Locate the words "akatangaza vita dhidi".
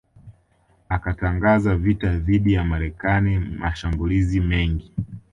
0.89-2.53